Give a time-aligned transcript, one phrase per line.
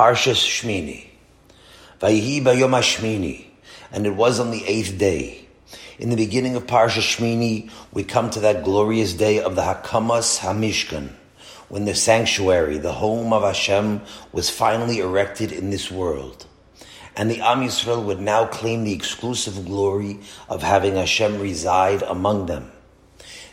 [0.00, 1.08] Parshas Shmini.
[2.00, 3.44] Vayihi Bayom Shmini.
[3.92, 5.46] And it was on the eighth day.
[5.98, 10.38] In the beginning of Parshas Shmini, we come to that glorious day of the Hakamas
[10.38, 11.10] Hamishkan,
[11.68, 14.00] when the sanctuary, the home of Hashem,
[14.32, 16.46] was finally erected in this world.
[17.14, 22.46] And the Am Yisrael would now claim the exclusive glory of having Hashem reside among
[22.46, 22.72] them.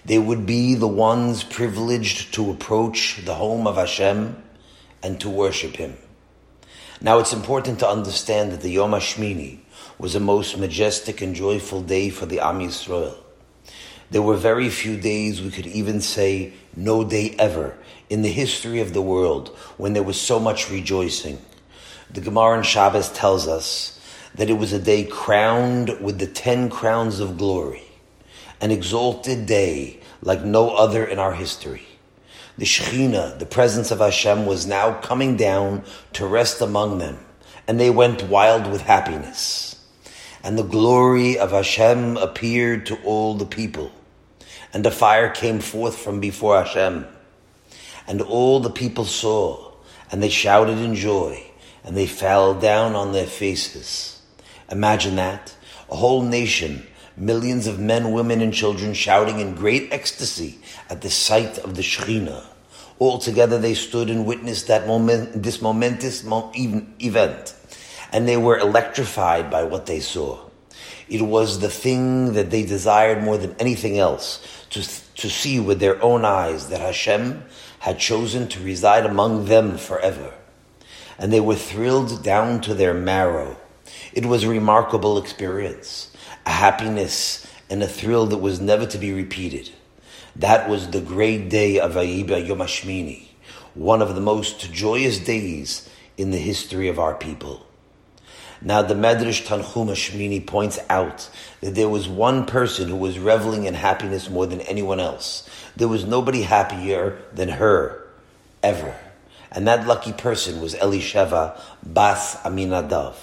[0.05, 4.41] They would be the ones privileged to approach the home of Hashem
[5.03, 5.97] and to worship Him.
[6.99, 9.59] Now it's important to understand that the Yom HaShmini
[9.99, 13.15] was a most majestic and joyful day for the Am Yisrael.
[14.09, 17.77] There were very few days, we could even say no day ever,
[18.09, 21.39] in the history of the world when there was so much rejoicing.
[22.09, 23.99] The Gemara in Shabbos tells us
[24.33, 27.83] that it was a day crowned with the ten crowns of glory,
[28.59, 31.86] an exalted day like no other in our history
[32.57, 37.19] the Shekhinah, the presence of Hashem, was now coming down to rest among them,
[37.67, 39.75] and they went wild with happiness.
[40.43, 43.91] And the glory of Hashem appeared to all the people,
[44.73, 47.05] and a fire came forth from before Hashem.
[48.07, 49.73] And all the people saw,
[50.11, 51.43] and they shouted in joy,
[51.83, 54.21] and they fell down on their faces.
[54.71, 55.55] Imagine that.
[55.89, 56.85] A whole nation
[57.17, 61.81] millions of men, women, and children shouting in great ecstasy at the sight of the
[61.81, 62.45] Shekhinah.
[62.99, 67.55] All together they stood and witnessed that moment, this momentous event,
[68.11, 70.47] and they were electrified by what they saw.
[71.09, 74.81] It was the thing that they desired more than anything else to,
[75.15, 77.43] to see with their own eyes that Hashem
[77.79, 80.33] had chosen to reside among them forever.
[81.17, 83.57] And they were thrilled down to their marrow.
[84.13, 86.11] It was a remarkable experience
[86.47, 89.69] a happiness and a thrill that was never to be repeated.
[90.37, 93.27] That was the great day of Ayiba Yom Hashmini,
[93.73, 97.65] one of the most joyous days in the history of our people.
[98.61, 103.65] Now the Medrash Tanchuma Shmini points out that there was one person who was reveling
[103.65, 105.47] in happiness more than anyone else.
[105.75, 108.07] There was nobody happier than her,
[108.63, 108.95] ever.
[109.51, 113.15] And that lucky person was Elisheva Bas Aminadav,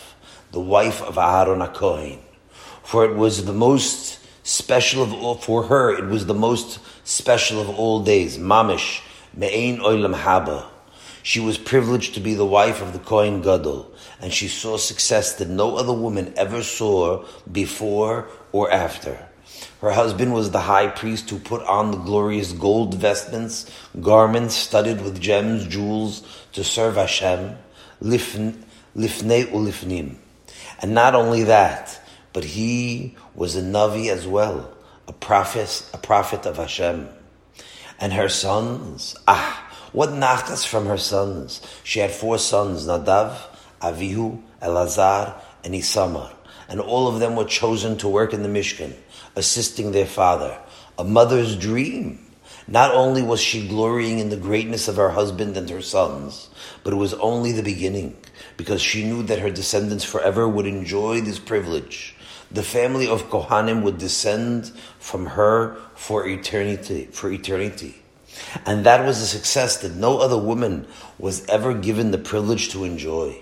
[0.52, 2.18] the wife of Aharon HaKohen
[2.84, 7.60] for it was the most special of all, for her, it was the most special
[7.60, 8.38] of all days.
[8.38, 9.00] Mamish,
[9.34, 10.66] Me'ein Oilam Haba.
[11.22, 13.90] She was privileged to be the wife of the Kohen Gadol,
[14.20, 19.18] and she saw success that no other woman ever saw before or after.
[19.80, 23.70] Her husband was the high priest who put on the glorious gold vestments,
[24.02, 26.22] garments studded with gems, jewels,
[26.52, 27.56] to serve Hashem,
[28.02, 28.54] lifnei
[28.94, 30.16] ulifnim.
[30.80, 32.00] And not only that,
[32.34, 34.70] but he was a Navi as well,
[35.08, 37.08] a prophet, a prophet of Hashem.
[37.98, 41.60] And her sons, ah, what nachas from her sons.
[41.84, 43.38] She had four sons, Nadav,
[43.80, 46.32] Avihu, Elazar, and Isamar.
[46.68, 48.92] And all of them were chosen to work in the Mishkan,
[49.36, 50.58] assisting their father.
[50.98, 52.18] A mother's dream.
[52.66, 56.48] Not only was she glorying in the greatness of her husband and her sons,
[56.82, 58.16] but it was only the beginning,
[58.56, 62.13] because she knew that her descendants forever would enjoy this privilege
[62.50, 64.68] the family of Kohanim would descend
[64.98, 68.02] from her for eternity, for eternity.
[68.66, 70.86] And that was a success that no other woman
[71.18, 73.38] was ever given the privilege to enjoy.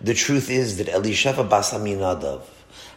[0.00, 2.42] The truth is that Elisheva Bas Aminadav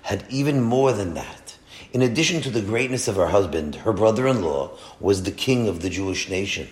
[0.03, 1.57] had even more than that.
[1.93, 5.89] In addition to the greatness of her husband, her brother-in-law was the king of the
[5.89, 6.67] Jewish nation.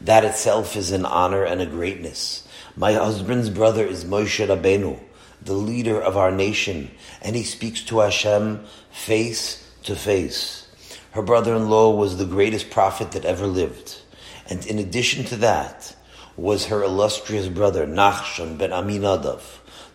[0.00, 2.46] That itself is an honor and a greatness.
[2.76, 4.98] My husband's brother is Moshe Rabbeinu,
[5.44, 10.68] the leader of our nation, and he speaks to Hashem face to face.
[11.12, 14.00] Her brother in law was the greatest prophet that ever lived.
[14.48, 15.94] And in addition to that,
[16.36, 19.42] was her illustrious brother Nachshon ben Aminadav,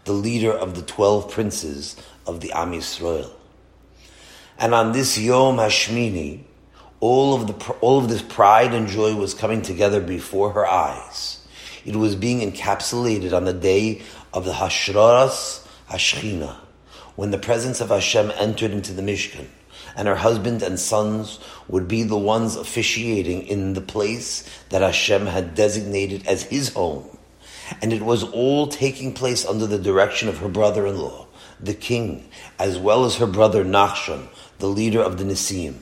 [0.06, 3.32] the leader of the twelve princes of the Am Yisrael.
[4.60, 6.44] And on this Yom Hashmini,
[7.00, 11.37] all of the all of this pride and joy was coming together before her eyes.
[11.88, 14.02] It was being encapsulated on the day
[14.34, 16.58] of the Hashraras Hashchina,
[17.16, 19.48] when the presence of Hashem entered into the Mishkan,
[19.96, 21.40] and her husband and sons
[21.70, 27.18] would be the ones officiating in the place that Hashem had designated as his home.
[27.82, 31.26] And it was all taking place under the direction of her brother-in-law,
[31.62, 32.28] the king,
[32.60, 34.28] as well as her brother Nachshon,
[34.60, 35.76] the leader of the Nesiim.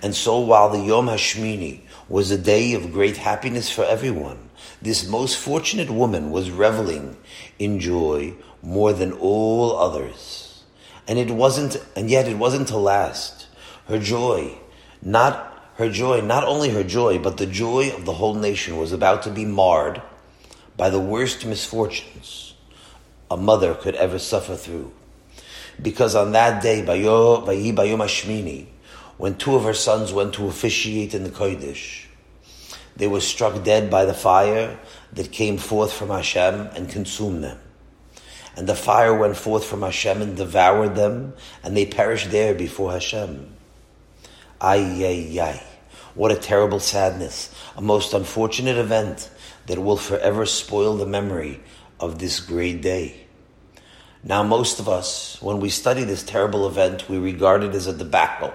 [0.00, 4.48] And so while the Yom Hashmini was a day of great happiness for everyone,
[4.82, 7.16] this most fortunate woman was reveling
[7.58, 10.64] in joy more than all others.
[11.06, 13.46] And it wasn't, and yet it wasn't to last.
[13.86, 14.58] Her joy,
[15.00, 18.92] not her joy, not only her joy, but the joy of the whole nation was
[18.92, 20.02] about to be marred
[20.76, 22.54] by the worst misfortunes
[23.30, 24.92] a mother could ever suffer through.
[25.80, 28.66] Because on that day, Bayom Hashmini,
[29.16, 32.01] when two of her sons went to officiate in the Kodesh,
[32.96, 34.78] they were struck dead by the fire
[35.12, 37.58] that came forth from Hashem and consumed them.
[38.56, 42.92] And the fire went forth from Hashem and devoured them, and they perished there before
[42.92, 43.50] Hashem.
[44.60, 45.62] Ay, ay, ay.
[46.14, 47.54] What a terrible sadness.
[47.76, 49.30] A most unfortunate event
[49.66, 51.60] that will forever spoil the memory
[51.98, 53.26] of this great day.
[54.22, 57.96] Now, most of us, when we study this terrible event, we regard it as a
[57.96, 58.52] debacle,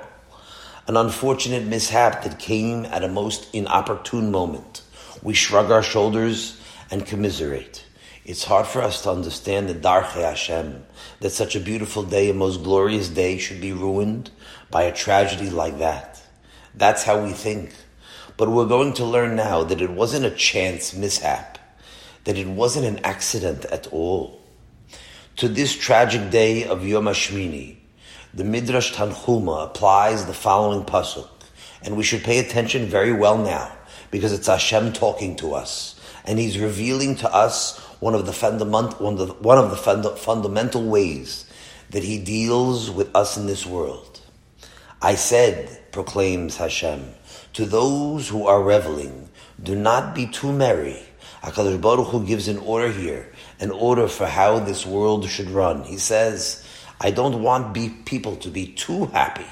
[0.87, 4.83] an unfortunate mishap that came at a most inopportune moment.
[5.21, 7.83] We shrug our shoulders and commiserate.
[8.23, 10.85] It's hard for us to understand the Darche Hashem,
[11.19, 14.31] that such a beautiful day, a most glorious day, should be ruined
[14.71, 16.21] by a tragedy like that.
[16.73, 17.73] That's how we think.
[18.37, 21.57] But we're going to learn now that it wasn't a chance mishap,
[22.23, 24.41] that it wasn't an accident at all.
[25.37, 27.76] To this tragic day of Yom HaShmini,
[28.37, 31.27] the Midrash Tanhuma applies the following pasuk,
[31.81, 33.75] and we should pay attention very well now,
[34.11, 39.03] because it's Hashem talking to us, and He's revealing to us one of the fundamental
[39.03, 41.51] one of the, one of the funda, fundamental ways
[41.89, 44.21] that He deals with us in this world.
[45.01, 47.15] I said, proclaims Hashem,
[47.53, 49.29] to those who are reveling,
[49.63, 51.01] do not be too merry.
[51.41, 55.85] Hakadosh Baruch Hu gives an order here, an order for how this world should run.
[55.85, 56.63] He says,
[56.99, 59.45] I don't want be, people to be too happy.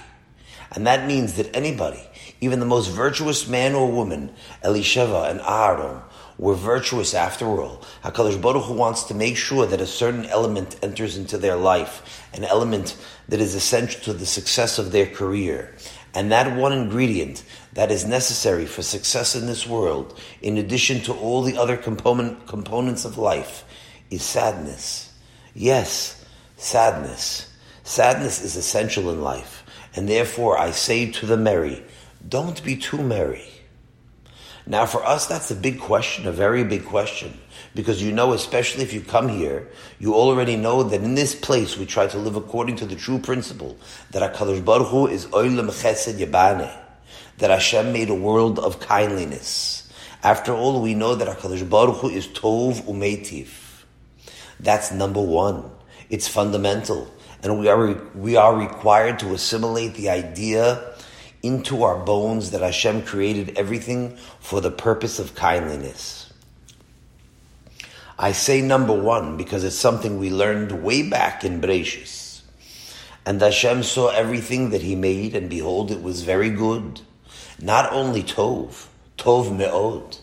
[0.71, 2.01] And that means that anybody,
[2.41, 4.33] even the most virtuous man or woman,
[4.63, 6.01] Elisheva and Aaron,
[6.37, 7.81] were virtuous after all.
[8.03, 12.27] HaKadosh Baruch Hu wants to make sure that a certain element enters into their life,
[12.33, 12.97] an element
[13.29, 15.73] that is essential to the success of their career.
[16.13, 17.43] And that one ingredient
[17.73, 22.47] that is necessary for success in this world, in addition to all the other component,
[22.47, 23.63] components of life,
[24.09, 25.13] is sadness.
[25.53, 26.24] Yes,
[26.57, 27.53] sadness.
[27.83, 29.63] Sadness is essential in life.
[29.95, 31.83] And therefore I say to the merry,
[32.27, 33.47] don't be too merry.
[34.67, 37.37] Now, for us, that's a big question, a very big question.
[37.75, 39.67] Because you know, especially if you come here,
[39.99, 43.19] you already know that in this place we try to live according to the true
[43.19, 43.77] principle
[44.09, 46.75] that HaKadosh Baruch Hu is Olam Chesed Yibaneh,
[47.37, 49.91] that Hashem made a world of kindliness.
[50.23, 53.49] After all, we know that HaKadosh Baruch Hu is Tov Umeitiv.
[54.59, 55.69] That's number one.
[56.09, 57.13] It's fundamental.
[57.43, 60.95] And we are, we are required to assimilate the idea
[61.43, 66.33] into our bones that Hashem created everything for the purpose of kindliness.
[68.17, 72.41] I say number one because it's something we learned way back in Bereshis.
[73.25, 77.01] And Hashem saw everything that He made, and behold, it was very good.
[77.59, 78.87] Not only Tov,
[79.17, 80.17] Tov Me'od.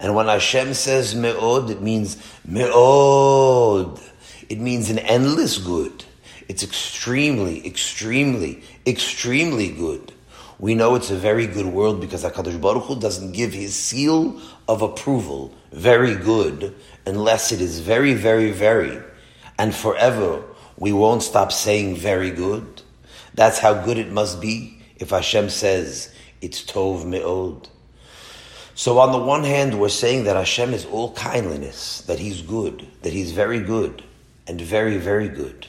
[0.00, 4.00] And when Hashem says Me'od, it means Me'od.
[4.48, 6.04] It means an endless good.
[6.48, 10.12] It's extremely, extremely, extremely good
[10.58, 14.40] we know it's a very good world because HaKadosh Baruch Hu doesn't give his seal
[14.68, 16.74] of approval, very good,
[17.06, 19.02] unless it is very, very, very,
[19.58, 20.42] and forever
[20.78, 22.82] we won't stop saying very good.
[23.34, 27.68] That's how good it must be if Hashem says it's Tov Me'od.
[28.76, 32.86] So on the one hand, we're saying that Hashem is all kindliness, that He's good,
[33.02, 34.02] that He's very good,
[34.46, 35.66] and very, very good.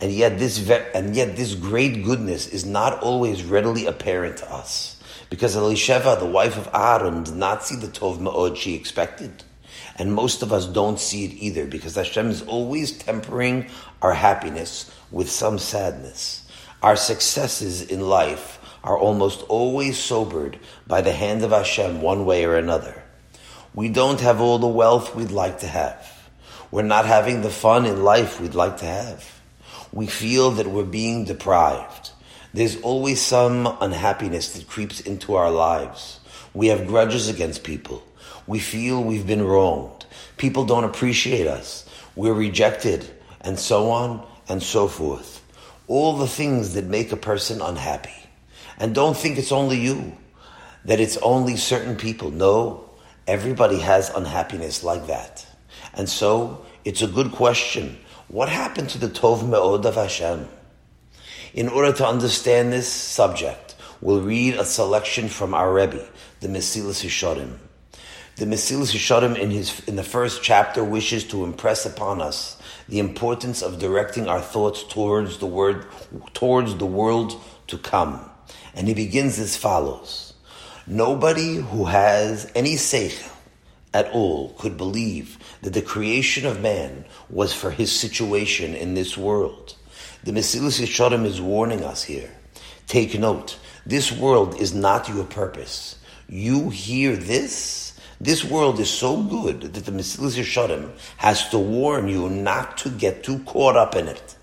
[0.00, 4.52] And yet this ve- and yet this great goodness is not always readily apparent to
[4.52, 5.00] us.
[5.30, 9.44] Because Elisheva, the wife of Aaron, did not see the Tov Me'od she expected.
[9.96, 13.70] And most of us don't see it either because Hashem is always tempering
[14.02, 16.46] our happiness with some sadness.
[16.82, 22.44] Our successes in life are almost always sobered by the hand of Hashem one way
[22.44, 23.02] or another.
[23.74, 26.13] We don't have all the wealth we'd like to have.
[26.74, 29.40] We're not having the fun in life we'd like to have
[29.92, 32.10] we feel that we're being deprived.
[32.52, 36.18] There's always some unhappiness that creeps into our lives.
[36.52, 38.02] We have grudges against people.
[38.48, 40.04] We feel we've been wronged.
[40.36, 41.88] People don't appreciate us.
[42.16, 43.08] We're rejected,
[43.42, 45.44] and so on and so forth.
[45.86, 48.28] All the things that make a person unhappy.
[48.78, 50.16] And don't think it's only you,
[50.86, 52.32] that it's only certain people.
[52.32, 52.90] No,
[53.28, 55.46] everybody has unhappiness like that.
[55.96, 57.98] And so it's a good question
[58.28, 60.48] what happened to the Tov Me'od of Hashem?
[61.52, 66.04] In order to understand this subject, we'll read a selection from our Rebbe,
[66.40, 67.58] the Mesilas Yesharim.
[68.36, 72.98] The Mesilas Yesharim in his in the first chapter wishes to impress upon us the
[72.98, 75.86] importance of directing our thoughts towards the word
[76.32, 78.18] towards the world to come.
[78.74, 80.32] And he begins as follows.
[80.86, 83.30] Nobody who has any seichel,
[83.94, 89.16] at all could believe that the creation of man was for his situation in this
[89.16, 89.74] world.
[90.22, 92.30] The Mesilas Yesharim is warning us here.
[92.86, 95.96] Take note, this world is not your purpose.
[96.28, 97.98] You hear this?
[98.20, 102.90] This world is so good that the Mesilas Yesharim has to warn you not to
[102.90, 104.36] get too caught up in it.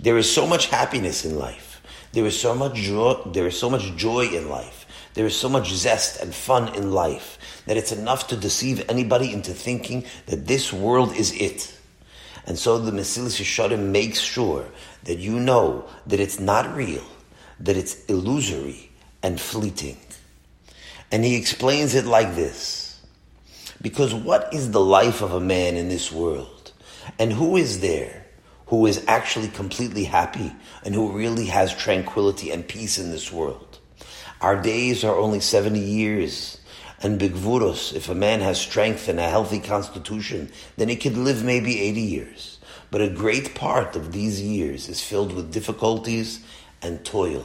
[0.00, 1.80] There is so much happiness in life.
[2.10, 4.83] There is so much joy, there is so much joy in life.
[5.14, 9.32] There is so much zest and fun in life that it's enough to deceive anybody
[9.32, 11.76] into thinking that this world is it.
[12.46, 14.66] And so the Mesilas Yesharim makes sure
[15.04, 17.04] that you know that it's not real,
[17.60, 18.90] that it's illusory
[19.22, 19.96] and fleeting.
[21.10, 23.00] And he explains it like this.
[23.80, 26.72] Because what is the life of a man in this world?
[27.18, 28.24] And who is there
[28.66, 30.52] who is actually completely happy
[30.84, 33.63] and who really has tranquility and peace in this world?
[34.40, 36.58] Our days are only 70 years.
[37.02, 41.44] And bigvuros, if a man has strength and a healthy constitution, then he could live
[41.44, 42.58] maybe 80 years.
[42.90, 46.44] But a great part of these years is filled with difficulties
[46.80, 47.44] and toil.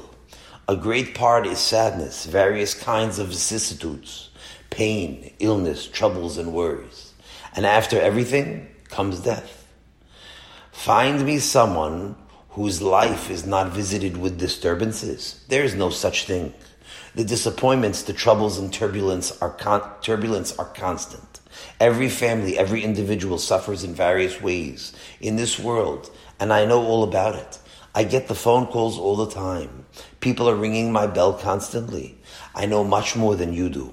[0.67, 4.29] A great part is sadness, various kinds of vicissitudes,
[4.69, 7.13] pain, illness, troubles, and worries.
[7.55, 9.67] And after everything comes death.
[10.71, 12.15] Find me someone
[12.49, 15.43] whose life is not visited with disturbances.
[15.47, 16.53] There is no such thing.
[17.19, 21.41] The disappointments, the troubles, and turbulence are con- turbulence are constant.
[21.77, 26.09] Every family, every individual suffers in various ways in this world,
[26.39, 27.59] and I know all about it.
[27.93, 29.83] I get the phone calls all the time.
[30.21, 32.17] People are ringing my bell constantly.
[32.55, 33.91] I know much more than you do.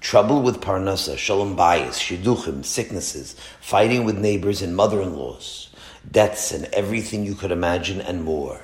[0.00, 5.70] Trouble with parnasa, shalom bayis, shidduchim, sicknesses, fighting with neighbors and mother-in-laws,
[6.08, 8.60] deaths and everything you could imagine and more.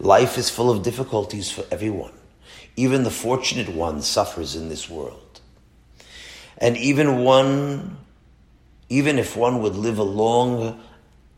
[0.00, 2.17] Life is full of difficulties for everyone.
[2.78, 5.40] Even the fortunate one suffers in this world.
[6.58, 7.96] And even one,
[8.88, 10.80] even if one would live a long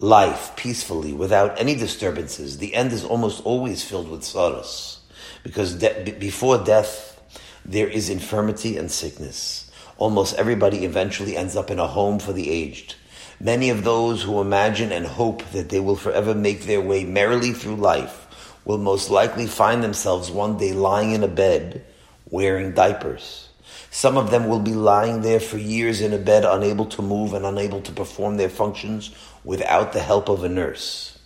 [0.00, 5.00] life peacefully without any disturbances, the end is almost always filled with sorrows.
[5.42, 7.18] Because de- before death,
[7.64, 9.70] there is infirmity and sickness.
[9.96, 12.96] Almost everybody eventually ends up in a home for the aged.
[13.40, 17.54] Many of those who imagine and hope that they will forever make their way merrily
[17.54, 18.19] through life
[18.64, 21.84] will most likely find themselves one day lying in a bed
[22.30, 23.48] wearing diapers.
[23.90, 27.34] Some of them will be lying there for years in a bed, unable to move
[27.34, 29.10] and unable to perform their functions
[29.42, 31.18] without the help of a nurse.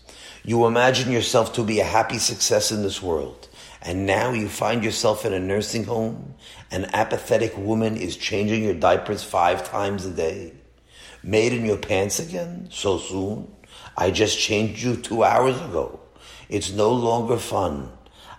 [0.45, 3.49] You imagine yourself to be a happy success in this world,
[3.83, 6.35] and now you find yourself in a nursing home.
[6.71, 10.53] An apathetic woman is changing your diapers five times a day.
[11.23, 12.69] Made in your pants again?
[12.71, 13.55] So soon?
[13.97, 16.01] I just changed you two hours ago.
[16.49, 17.91] It's no longer fun.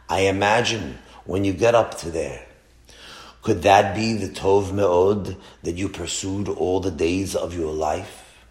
[0.09, 2.45] I imagine when you get up to there
[3.45, 8.43] could that be the Tov Me'od that you pursued all the days of your life?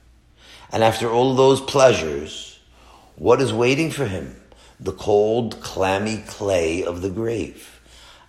[0.70, 2.61] And after all those pleasures,
[3.16, 4.40] what is waiting for him?
[4.78, 7.80] The cold, clammy clay of the grave.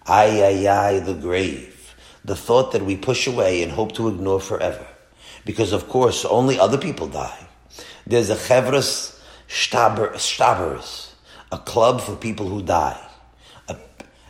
[0.08, 1.94] Ay, ay, ay, the grave.
[2.26, 4.88] The thought that we push away and hope to ignore forever.
[5.46, 7.46] Because of course, only other people die.
[8.08, 11.05] There's a chevras stabers,
[11.56, 13.02] a club for people who die.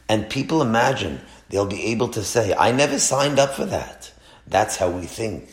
[0.08, 4.12] And people imagine they'll be able to say, I never signed up for that.
[4.48, 5.50] That's how we think.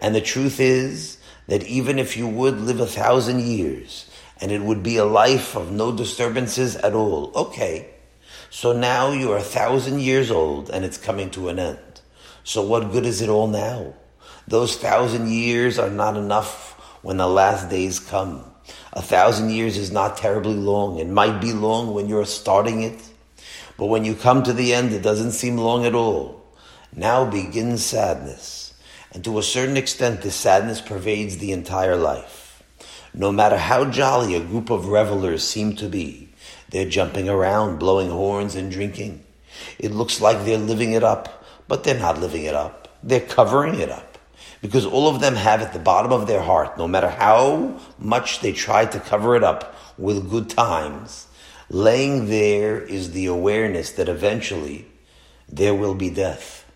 [0.00, 4.62] And the truth is that even if you would live a thousand years and it
[4.62, 7.90] would be a life of no disturbances at all, okay.
[8.50, 12.00] So now you're a thousand years old and it's coming to an end.
[12.42, 13.94] So what good is it all now?
[14.48, 18.49] Those thousand years are not enough when the last days come.
[18.92, 20.98] A thousand years is not terribly long.
[20.98, 23.00] It might be long when you're starting it,
[23.76, 26.42] but when you come to the end, it doesn't seem long at all.
[26.94, 28.74] Now begins sadness.
[29.12, 32.62] And to a certain extent, this sadness pervades the entire life.
[33.14, 36.28] No matter how jolly a group of revelers seem to be,
[36.70, 39.24] they're jumping around, blowing horns and drinking.
[39.78, 42.88] It looks like they're living it up, but they're not living it up.
[43.02, 44.09] They're covering it up.
[44.62, 48.40] Because all of them have at the bottom of their heart, no matter how much
[48.40, 51.26] they try to cover it up with good times,
[51.70, 54.86] laying there is the awareness that eventually
[55.48, 56.70] there will be death.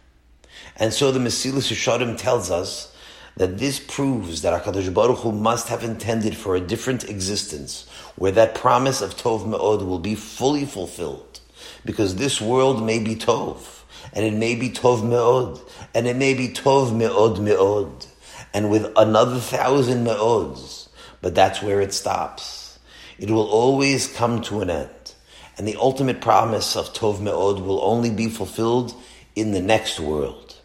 [0.76, 2.94] And so the Mesilas Yesharim tells us
[3.36, 8.32] that this proves that HaKadosh Baruch Hu must have intended for a different existence, where
[8.32, 11.40] that promise of Tov Me'od will be fully fulfilled.
[11.84, 15.60] Because this world may be Tov, and it may be Tov Me'od,
[15.94, 18.06] and it may be Tov Me'od Me'od,
[18.52, 20.88] and with another thousand Me'ods,
[21.20, 22.78] but that's where it stops.
[23.18, 25.14] It will always come to an end.
[25.56, 28.92] And the ultimate promise of Tov Me'od will only be fulfilled
[29.36, 30.56] in the next world.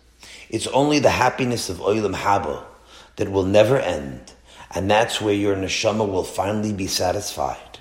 [0.50, 2.64] It's only the happiness of Olam Haba
[3.18, 4.34] that will never end,
[4.74, 7.80] and that's where your neshama will finally be satisfied.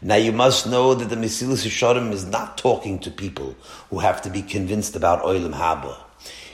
[0.00, 3.56] Now you must know that the Mesilas Yesharim is not talking to people
[3.90, 6.05] who have to be convinced about Olam Haba.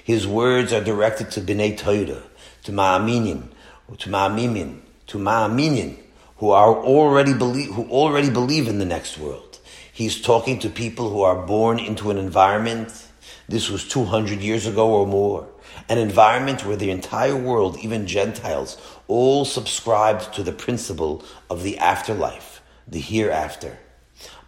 [0.04, 2.22] His words are directed to Bnei Torah,
[2.64, 3.48] to Ma'aminin,
[3.98, 5.96] to Ma'amimin, to Ma'aminin,
[6.38, 9.58] who are already believe, who already believe in the next world.
[9.92, 13.06] He's talking to people who are born into an environment,
[13.48, 15.46] this was 200 years ago or more,
[15.88, 21.78] an environment where the entire world, even Gentiles, all subscribed to the principle of the
[21.78, 23.78] afterlife, the hereafter.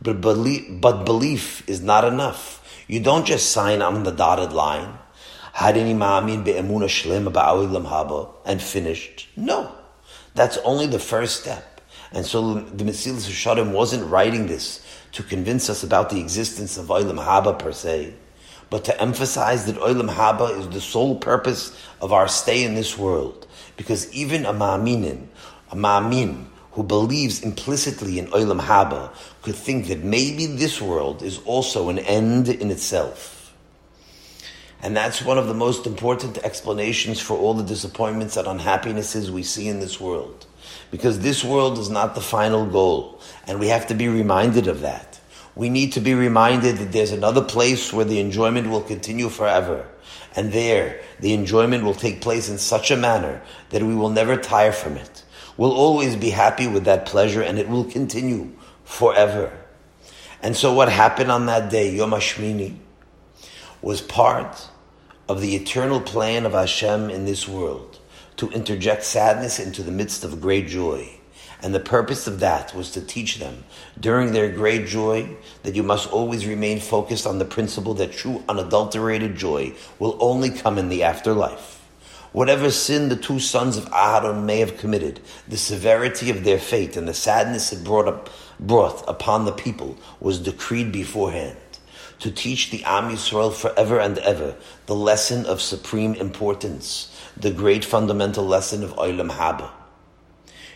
[0.02, 2.84] But belief, but belief is not enough.
[2.88, 4.98] You don't just sign on the dotted line.
[8.44, 9.28] And finished.
[9.36, 9.72] No.
[10.34, 11.80] That's only the first step.
[12.12, 16.86] And so the Mesilas Yesharim wasn't writing this to convince us about the existence of
[16.86, 18.14] Olam Haba per se,
[18.68, 22.98] but to emphasize that Olam Haba is the sole purpose of our stay in this
[22.98, 23.46] world.
[23.76, 25.28] Because even a Ma'aminin,
[25.70, 31.38] a Ma'amin, who believes implicitly in Olam Haba, could think that maybe this world is
[31.44, 33.43] also an end in itself.
[34.84, 39.42] And that's one of the most important explanations for all the disappointments and unhappinesses we
[39.42, 40.46] see in this world
[40.90, 44.82] because this world is not the final goal, and we have to be reminded of
[44.82, 45.18] that.
[45.56, 49.88] We need to be reminded that there's another place where the enjoyment will continue forever.
[50.36, 54.36] And there, the enjoyment will take place in such a manner that we will never
[54.36, 55.24] tire from it.
[55.56, 58.52] We'll always be happy with that pleasure and it will continue
[58.84, 59.50] forever.
[60.42, 62.76] And so what happened on that day, Yom HaShmini,
[63.80, 64.68] was part
[65.28, 67.98] of the eternal plan of Hashem in this world
[68.36, 71.08] to interject sadness into the midst of great joy.
[71.62, 73.64] And the purpose of that was to teach them
[73.98, 78.44] during their great joy that you must always remain focused on the principle that true
[78.50, 81.80] unadulterated joy will only come in the afterlife.
[82.32, 86.96] Whatever sin the two sons of Aharon may have committed, the severity of their fate
[86.98, 88.28] and the sadness it brought, up,
[88.60, 91.56] brought upon the people was decreed beforehand
[92.20, 97.84] to teach the Am Yisrael forever and ever the lesson of supreme importance the great
[97.84, 99.70] fundamental lesson of Olam Haba.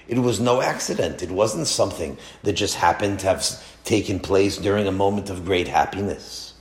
[0.09, 1.22] It was no accident.
[1.22, 3.44] It wasn't something that just happened to have
[3.85, 6.55] taken place during a moment of great happiness.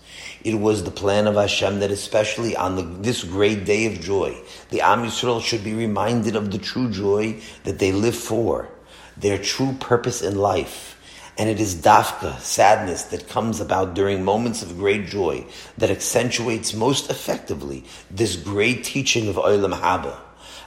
[0.44, 4.38] It was the plan of Hashem that especially on the, this great day of joy,
[4.70, 8.70] the Am Yisrael should be reminded of the true joy that they live for,
[9.16, 10.97] their true purpose in life,
[11.38, 15.46] and it is dafka, sadness, that comes about during moments of great joy
[15.78, 20.18] that accentuates most effectively this great teaching of Olam Haba.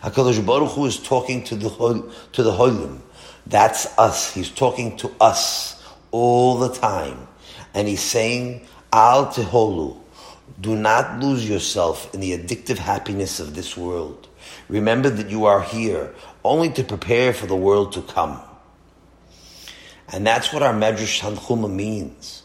[0.03, 1.69] HaKadosh Baruch Hu is talking to the,
[2.33, 3.01] to the Holim.
[3.47, 4.33] That's us.
[4.33, 7.27] He's talking to us all the time.
[7.75, 9.99] And he's saying, Al Teholu,
[10.61, 14.29] do not lose yourself in the addictive happiness of this world.
[14.69, 18.41] Remember that you are here only to prepare for the world to come.
[20.13, 22.43] And that's what our Medrash Tanchuma means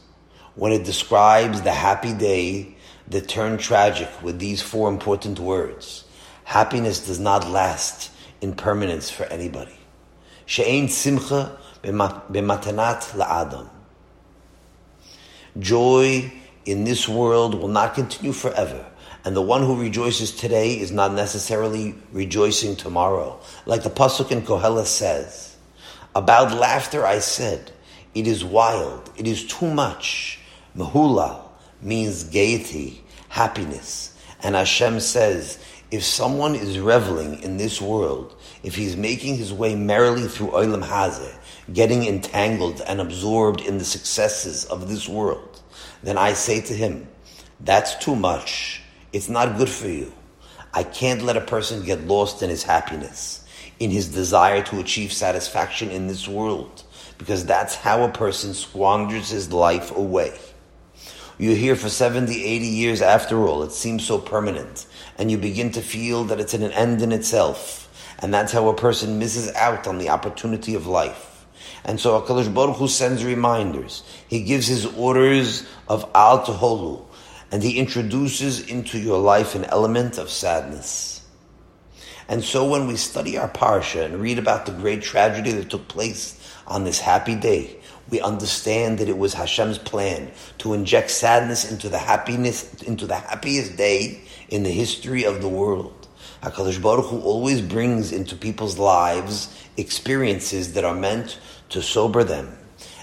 [0.56, 2.76] when it describes the happy day
[3.08, 6.06] that turned tragic with these four important words.
[6.44, 9.78] Happiness does not last in permanence for anybody.
[10.46, 13.70] She'ein simcha b'matanat la'adam.
[15.58, 16.32] Joy
[16.66, 18.86] in this world will not continue forever.
[19.24, 23.40] And the one who rejoices today is not necessarily rejoicing tomorrow.
[23.66, 25.55] Like the Pasuk in Koheles says,
[26.16, 27.72] about laughter, I said,
[28.14, 30.40] it is wild, it is too much.
[30.76, 31.42] Mehulal
[31.82, 34.18] means gaiety, happiness.
[34.42, 35.60] And Hashem says,
[35.92, 40.84] if someone is reveling in this world, if he's making his way merrily through Olam
[40.84, 41.34] Hazeh,
[41.74, 45.62] getting entangled and absorbed in the successes of this world,
[46.02, 47.08] then I say to him,
[47.60, 48.82] that's too much.
[49.12, 50.14] It's not good for you.
[50.74, 53.45] I can't let a person get lost in his happiness
[53.80, 56.84] in his desire to achieve satisfaction in this world,
[57.18, 60.38] because that's how a person squanders his life away.
[61.38, 63.64] You're here for 70, 80 years after all.
[63.64, 64.86] It seems so permanent.
[65.18, 67.82] And you begin to feel that it's an end in itself.
[68.20, 71.46] And that's how a person misses out on the opportunity of life.
[71.84, 74.04] And so HaKadosh Baruch Hu sends reminders.
[74.30, 77.04] He gives his orders of Al Teholu.
[77.52, 81.15] And he introduces into your life an element of sadness.
[82.28, 85.88] And so when we study our parsha and read about the great tragedy that took
[85.88, 87.78] place on this happy day,
[88.10, 93.16] we understand that it was Hashem's plan to inject sadness into the happiness, into the
[93.16, 96.08] happiest day in the history of the world.
[96.42, 102.56] HaKadosh Baruch Hu always brings into people's lives experiences that are meant to sober them.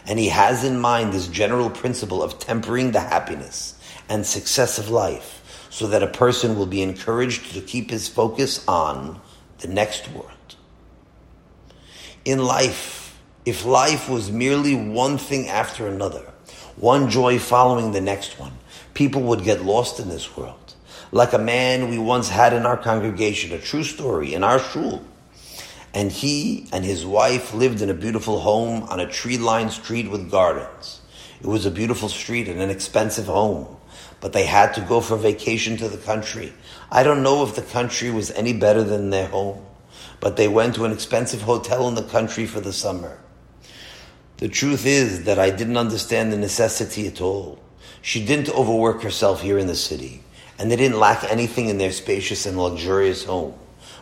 [0.06, 4.90] And he has in mind this general principle of tempering the happiness and success of
[4.90, 5.41] life
[5.72, 9.18] so that a person will be encouraged to keep his focus on
[9.60, 10.28] the next world.
[12.26, 16.30] In life, if life was merely one thing after another,
[16.76, 18.52] one joy following the next one,
[18.92, 20.74] people would get lost in this world.
[21.10, 25.02] Like a man we once had in our congregation, a true story in our shul.
[25.94, 30.10] And he and his wife lived in a beautiful home on a tree lined street
[30.10, 31.00] with gardens.
[31.40, 33.66] It was a beautiful street and an expensive home,
[34.22, 36.52] but they had to go for vacation to the country.
[36.90, 39.66] I don't know if the country was any better than their home,
[40.20, 43.18] but they went to an expensive hotel in the country for the summer.
[44.36, 47.58] The truth is that I didn't understand the necessity at all.
[48.00, 50.22] She didn't overwork herself here in the city,
[50.56, 53.54] and they didn't lack anything in their spacious and luxurious home.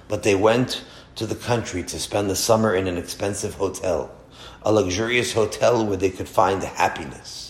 [0.06, 0.84] But they went
[1.16, 4.14] to the country to spend the summer in an expensive hotel,
[4.62, 7.49] a luxurious hotel where they could find happiness.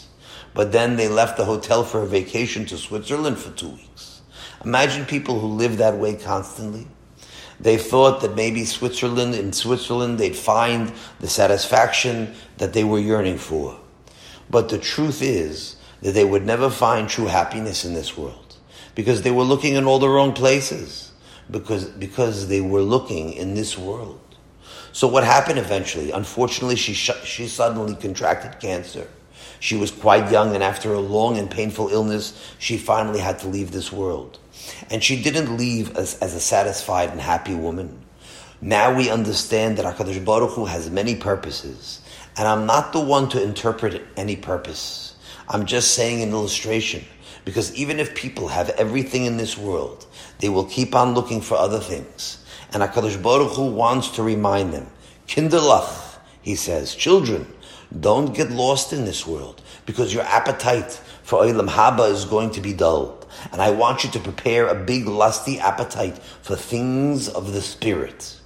[0.55, 4.21] But then they left the hotel for a vacation to Switzerland for two weeks.
[4.65, 6.87] Imagine people who live that way constantly.
[7.61, 13.39] They thought that maybe Switzerland, in Switzerland, they'd find the satisfaction that they were yearning
[13.39, 13.79] for.
[14.49, 18.57] But the truth is that they would never find true happiness in this world
[18.95, 21.13] because they were looking in all the wrong places
[21.51, 24.21] because, because they were looking in this world.
[24.93, 26.11] So what happened eventually?
[26.11, 29.07] Unfortunately, she, sh- she suddenly contracted cancer.
[29.61, 33.49] She was quite young, and after a long and painful illness, she finally had to
[33.49, 34.39] leave this world.
[34.91, 38.01] And she didn't leave as, as a satisfied and happy woman.
[38.63, 42.01] Now we understand that HaKadosh Baruch Hu has many purposes,
[42.37, 45.15] and I'm not the one to interpret any purpose.
[45.49, 47.05] I'm just saying an illustration,
[47.45, 50.07] because even if people have everything in this world,
[50.39, 52.45] they will keep on looking for other things.
[52.73, 54.87] And HaKadosh Baruch Hu wants to remind them,
[55.27, 57.47] Kinderlach, he says, children,
[57.99, 62.61] don't get lost in this world because your appetite for Olam Haba is going to
[62.61, 63.27] be dulled.
[63.53, 68.39] And I want you to prepare a big lusty appetite for things of the Spirit.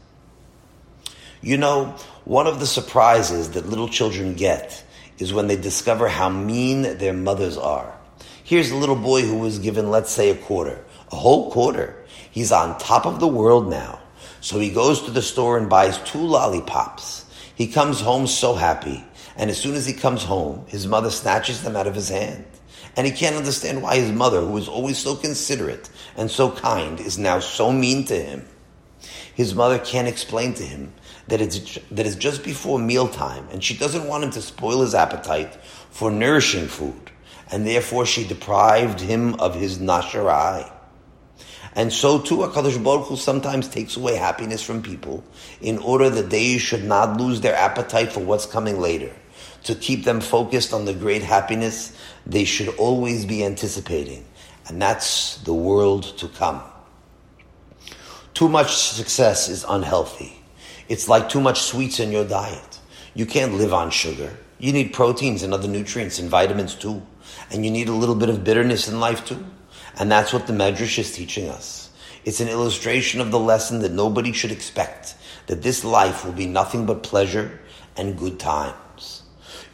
[1.40, 4.82] You know, one of the surprises that little children get
[5.18, 7.94] is when they discover how mean their mothers are.
[8.42, 11.94] Here's a little boy who was given, let's say, a quarter a whole quarter.
[12.30, 14.00] He's on top of the world now.
[14.40, 17.24] So he goes to the store and buys two lollipops.
[17.54, 19.04] He comes home so happy.
[19.36, 22.44] And as soon as he comes home, his mother snatches them out of his hand.
[22.96, 27.00] And he can't understand why his mother, who was always so considerate and so kind,
[27.00, 28.46] is now so mean to him.
[29.34, 30.92] His mother can't explain to him
[31.26, 34.94] that it's, that it's just before mealtime and she doesn't want him to spoil his
[34.94, 35.54] appetite
[35.90, 37.10] for nourishing food.
[37.50, 40.70] And therefore she deprived him of his nasharai.
[41.74, 45.24] And so too, HaKadosh Baruch Hu sometimes takes away happiness from people
[45.60, 49.12] in order that they should not lose their appetite for what's coming later.
[49.64, 51.96] To keep them focused on the great happiness
[52.26, 54.24] they should always be anticipating.
[54.66, 56.62] And that's the world to come.
[58.32, 60.40] Too much success is unhealthy.
[60.88, 62.78] It's like too much sweets in your diet.
[63.14, 64.36] You can't live on sugar.
[64.58, 67.02] You need proteins and other nutrients and vitamins too.
[67.50, 69.44] And you need a little bit of bitterness in life too.
[69.98, 71.90] And that's what the Medrash is teaching us.
[72.24, 75.14] It's an illustration of the lesson that nobody should expect,
[75.46, 77.60] that this life will be nothing but pleasure
[77.96, 78.74] and good times.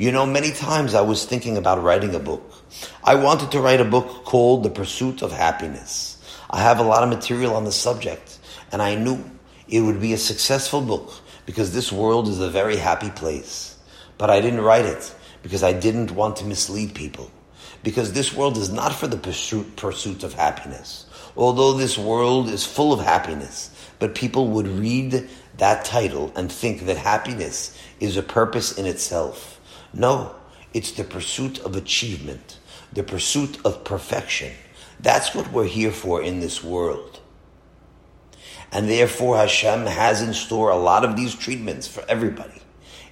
[0.01, 2.65] You know, many times I was thinking about writing a book.
[3.05, 6.17] I wanted to write a book called The Pursuit of Happiness.
[6.49, 8.39] I have a lot of material on the subject,
[8.73, 9.23] and I knew
[9.69, 11.13] it would be a successful book
[11.45, 13.77] because this world is a very happy place.
[14.17, 17.31] But I didn't write it because I didn't want to mislead people
[17.83, 21.05] because this world is not for the pursuit, pursuit of happiness.
[21.37, 26.87] Although this world is full of happiness, but people would read that title and think
[26.87, 29.60] that happiness is a purpose in itself.
[29.93, 30.35] No,
[30.73, 32.59] it's the pursuit of achievement,
[32.93, 34.53] the pursuit of perfection.
[35.01, 37.21] That's what we're here for in this world.
[38.73, 42.63] And therefore, Hashem has in store a lot of these treatments for everybody.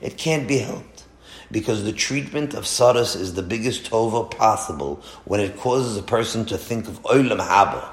[0.01, 1.05] It can't be helped
[1.51, 6.45] because the treatment of tzaros is the biggest tova possible when it causes a person
[6.47, 7.89] to think of olam haba.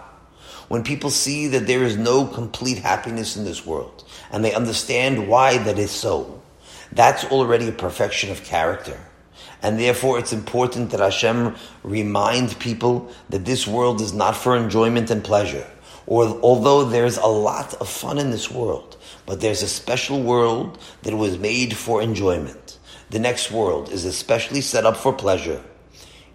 [0.68, 5.28] When people see that there is no complete happiness in this world and they understand
[5.28, 6.42] why that is so,
[6.96, 8.98] that's already a perfection of character.
[9.62, 15.12] And therefore, it's important that Hashem remind people that this world is not for enjoyment
[15.12, 15.68] and pleasure.
[16.08, 20.78] Or although there's a lot of fun in this world, but there's a special world
[21.02, 22.78] that was made for enjoyment.
[23.10, 25.64] The next world is especially set up for pleasure.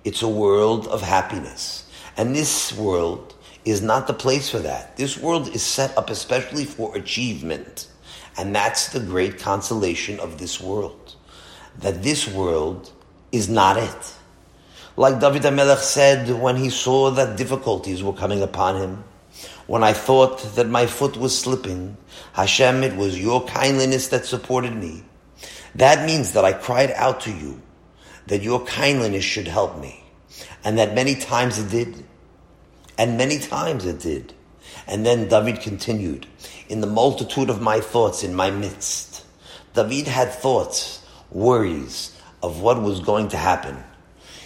[0.04, 1.84] It's a world of happiness.
[2.16, 4.96] And this world is not the place for that.
[4.96, 7.86] This world is set up especially for achievement.
[8.38, 11.14] And that's the great consolation of this world.
[11.78, 12.92] That this world
[13.32, 14.14] is not it.
[14.96, 19.04] Like David HaMelech said when he saw that difficulties were coming upon him,
[19.66, 21.96] when I thought that my foot was slipping,
[22.32, 25.04] Hashem, it was your kindliness that supported me.
[25.74, 27.62] That means that I cried out to you
[28.26, 30.02] that your kindliness should help me.
[30.64, 32.04] And that many times it did.
[32.98, 34.34] And many times it did.
[34.86, 36.26] And then David continued,
[36.70, 39.26] in the multitude of my thoughts in my midst.
[39.74, 43.76] David had thoughts, worries of what was going to happen.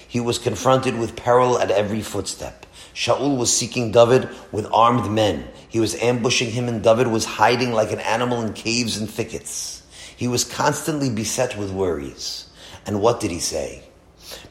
[0.08, 2.64] He was confronted with peril at every footstep.
[2.94, 5.46] Shaul was seeking David with armed men.
[5.68, 9.82] He was ambushing him and David was hiding like an animal in caves and thickets.
[10.16, 12.46] He was constantly beset with worries.
[12.86, 13.84] And what did he say?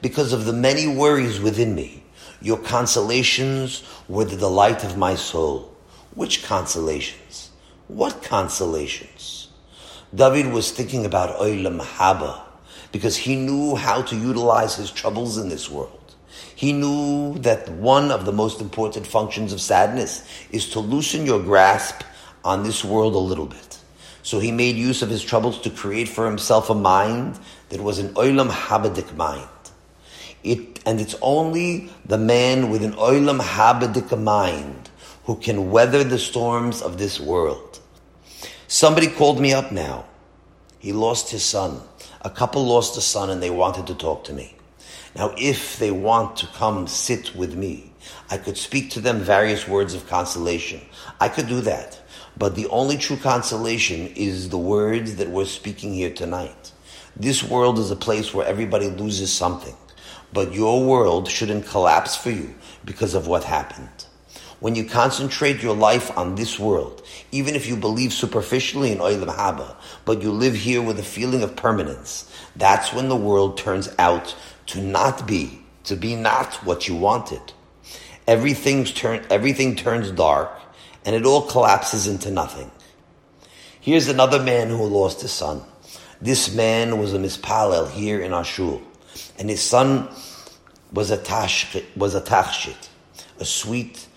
[0.02, 2.04] Because of the many worries within me,
[2.40, 5.74] your consolations were the delight of my soul.
[6.14, 7.43] Which consolations?
[7.88, 9.50] What consolations?
[10.16, 12.42] David was thinking about Oilam Haba
[12.92, 16.16] because he knew how to utilize his troubles in this world.
[16.56, 21.42] He knew that one of the most important functions of sadness is to loosen your
[21.42, 22.04] grasp
[22.46, 23.80] on this world a little bit.
[24.22, 27.38] So he made use of his troubles to create for himself a mind
[27.70, 29.50] that was an oilam habadik mind.
[30.44, 34.90] It, and it's only the man with an oilam habadik mind
[35.26, 37.80] who can weather the storms of this world.
[38.68, 40.06] Somebody called me up now.
[40.80, 41.82] He lost his son.
[42.22, 44.56] A couple lost a son and they wanted to talk to me.
[45.16, 47.94] Now, if they want to come sit with me,
[48.30, 50.82] I could speak to them various words of consolation.
[51.20, 52.00] I could do that.
[52.36, 56.72] But the only true consolation is the words that we're speaking here tonight.
[57.16, 59.76] This world is a place where everybody loses something.
[60.34, 64.08] But your world shouldn't collapse for you because of what happened.
[64.64, 69.28] When you concentrate your life on this world, even if you believe superficially in Oilam
[69.28, 73.94] Haba, but you live here with a feeling of permanence, that's when the world turns
[74.00, 74.34] out
[74.68, 77.42] to not be, to be not what you wanted.
[78.26, 80.50] Everything's turn, everything turns dark,
[81.04, 82.72] and it all collapses into nothing.
[83.82, 85.62] Here's another man who lost his son.
[86.22, 88.82] This man was a mispalel here in Ashul,
[89.38, 90.08] and his son
[90.94, 92.88] was a tashchit, was a tachshit,
[93.42, 94.08] a sweet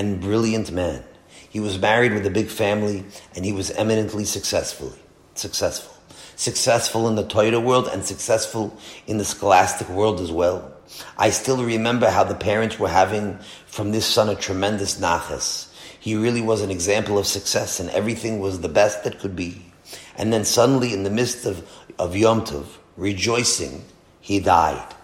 [0.00, 1.04] and brilliant man.
[1.50, 3.04] He was married with a big family,
[3.36, 4.92] and he was eminently successful.
[5.34, 5.94] Successful,
[6.36, 10.72] successful in the Torah world, and successful in the scholastic world as well.
[11.18, 16.16] I still remember how the parents were having from this son a tremendous nachas he
[16.16, 19.62] really was an example of success and everything was the best that could be.
[20.16, 23.84] And then suddenly, in the midst of, of Yom Tov, rejoicing,
[24.20, 24.94] he died.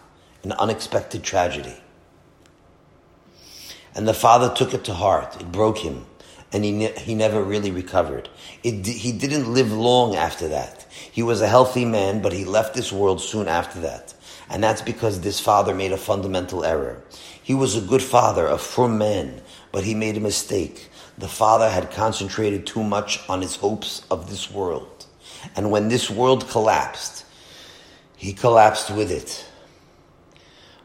[0.43, 1.77] An unexpected tragedy.
[3.97, 5.41] And the father took it to heart.
[5.41, 6.05] It broke him.
[6.53, 8.29] And he, ne- he never really recovered.
[8.63, 10.87] It, he didn't live long after that.
[11.11, 14.15] He was a healthy man, but he left this world soon after that.
[14.51, 17.03] And that's because this father made a fundamental error.
[17.43, 19.41] He was a good father, a firm man,
[19.73, 20.91] but he made a mistake.
[21.17, 25.07] The father had concentrated too much on his hopes of this world.
[25.57, 27.25] And when this world collapsed,
[28.17, 29.47] he collapsed with it.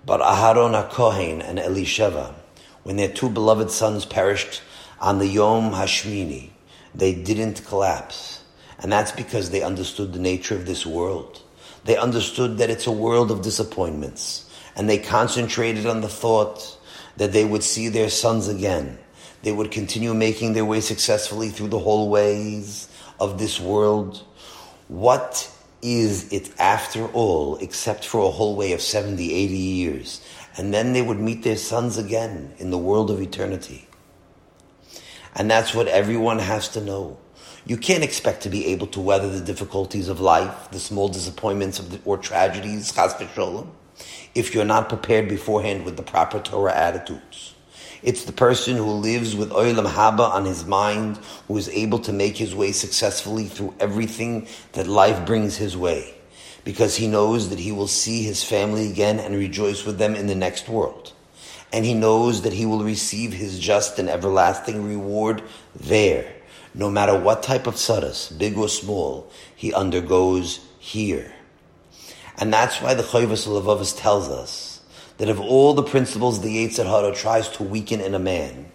[0.05, 2.35] But Aharon HaKohen and Elisheva,
[2.83, 4.61] when their two beloved sons perished
[4.99, 6.51] on the Yom Hashmini,
[6.93, 8.43] they didn't collapse.
[8.79, 11.41] And that's because they understood the nature of this world.
[11.85, 14.49] They understood that it's a world of disappointments.
[14.75, 16.77] And they concentrated on the thought
[17.17, 18.97] that they would see their sons again.
[19.43, 22.87] They would continue making their way successfully through the hallways
[23.19, 24.23] of this world.
[24.87, 30.21] What is it after all, except for a hallway of 70, 80 years?
[30.57, 33.87] And then they would meet their sons again in the world of eternity.
[35.35, 37.17] And that's what everyone has to know.
[37.65, 41.77] You can't expect to be able to weather the difficulties of life, the small disappointments
[41.77, 43.67] the, or tragedies, chas v'sholem,
[44.33, 47.53] if you're not prepared beforehand with the proper Torah attitudes.
[48.03, 52.11] It's the person who lives with Oilam Haba on his mind, who is able to
[52.11, 56.15] make his way successfully through everything that life brings his way,
[56.63, 60.27] because he knows that he will see his family again and rejoice with them in
[60.27, 61.13] the next world.
[61.73, 65.41] And he knows that he will receive his just and everlasting reward
[65.75, 66.31] there,
[66.73, 71.33] no matter what type of sadas, big or small, he undergoes here.
[72.37, 74.81] And that's why the Chovos HaLevavos tells us
[75.17, 78.71] that of all the principles the Yetzer tries to weaken in a man,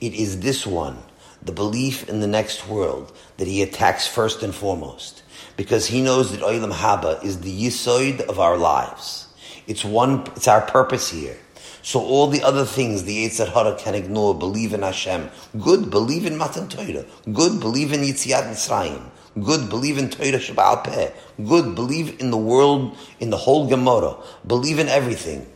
[0.00, 0.98] it is this one,
[1.42, 5.22] the belief in the next world, that he attacks first and foremost.
[5.56, 9.28] Because he knows that Olam Haba is the yisoid of our lives.
[9.66, 11.36] It's one, it's our purpose here.
[11.82, 15.30] So all the other things the Yetzer Hara can ignore, believe in Hashem.
[15.60, 17.04] Good, believe in Matan Torah.
[17.32, 19.02] Good, believe in Yitziat Mitzrayim.
[19.42, 21.12] Good, believe in Torah Shebaal Peh.
[21.46, 24.16] Good, believe in the world, in the whole Gemara.
[24.46, 25.46] Believe in everything.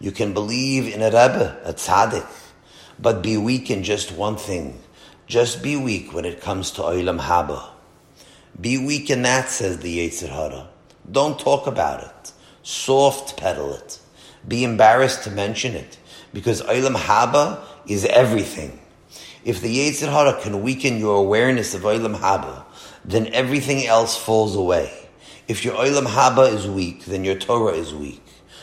[0.00, 2.26] You can believe in a Rebbe, a tzaddik,
[2.98, 4.80] but be weak in just one thing.
[5.26, 7.71] Just be weak when it comes to Olam Haba.
[8.60, 10.68] Be weak in that, says the Yetzer Hara.
[11.10, 12.32] Don't talk about it.
[12.62, 13.98] Soft pedal it.
[14.46, 15.98] Be embarrassed to mention it,
[16.32, 18.78] because Olam Haba is everything.
[19.44, 22.64] If the Yetzer Hara can weaken your awareness of Olam Haba,
[23.04, 25.08] then everything else falls away.
[25.48, 28.22] If your Olam Haba is weak, then your Torah is weak.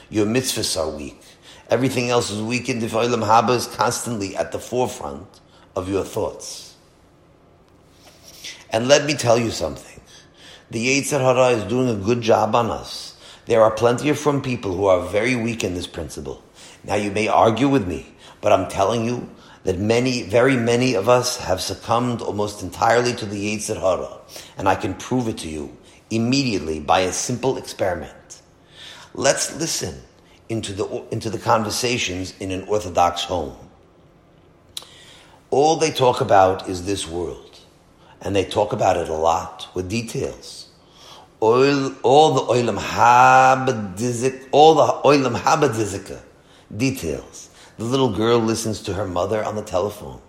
[0.10, 1.22] Your mitzvahs are weak.
[1.70, 5.42] Everything else is weakened if Olam Haba is constantly at the forefront
[5.76, 6.69] of your thoughts.
[8.72, 10.00] And let me tell you something.
[10.70, 13.16] The Yetzer Hara is doing a good job on us.
[13.46, 16.44] There are plenty of from people who are very weak in this principle.
[16.84, 19.28] Now you may argue with me, but I'm telling you
[19.64, 24.20] that many, very many of us have succumbed almost entirely to the Yetzer Hara,
[24.58, 25.76] and I can prove it to you
[26.12, 28.42] immediately by a simple experiment.
[29.14, 30.02] Let's listen
[30.48, 33.56] into the, into the conversations in an Orthodox home.
[35.50, 37.49] All they talk about is this world,
[38.22, 40.68] and they talk about it a lot with details.
[41.40, 46.22] All, all the oilam habadizik, all the oilam habadizika
[46.76, 47.50] details.
[47.78, 50.22] The little girl listens to her mother on the telephone.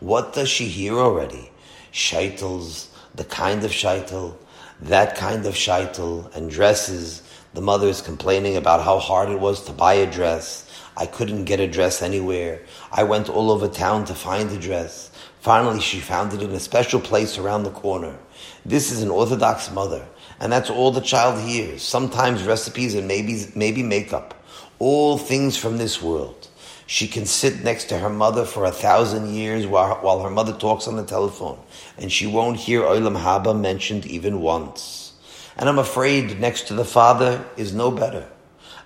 [0.00, 1.50] What does she hear already?
[1.92, 4.34] Shaitels, the kind of shaitel,
[4.82, 7.22] that kind of shaitel, and dresses.
[7.54, 10.68] The mother is complaining about how hard it was to buy a dress.
[10.96, 12.60] I couldn't get a dress anywhere.
[12.90, 15.10] I went all over town to find a dress.
[15.46, 18.18] Finally, she found it in a special place around the corner.
[18.64, 20.04] This is an Orthodox mother,
[20.40, 21.84] and that's all the child hears.
[21.84, 24.34] Sometimes recipes and maybe, maybe makeup.
[24.80, 26.48] All things from this world.
[26.88, 30.52] She can sit next to her mother for a thousand years while, while her mother
[30.52, 31.60] talks on the telephone,
[31.96, 35.12] and she won't hear Olam Haba mentioned even once.
[35.56, 38.28] And I'm afraid next to the father is no better.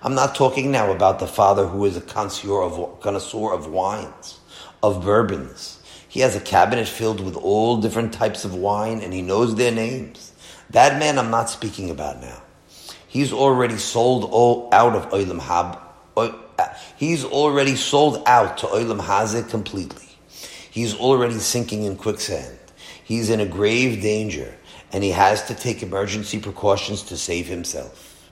[0.03, 4.39] I'm not talking now about the father who is a connoisseur of, connoisseur of wines,
[4.83, 5.79] of bourbons.
[6.11, 9.71] He has a cabinet filled with all different types of wine and he knows their
[9.71, 10.33] names.
[10.71, 12.43] That man I'm not speaking about now.
[13.07, 15.79] He's already sold all out of Olam Hab,
[16.17, 20.09] uh, He's already sold out to Olam Hazeh completely.
[20.69, 22.59] He's already sinking in quicksand.
[23.01, 24.53] He's in a grave danger,
[24.91, 28.29] and he has to take emergency precautions to save himself.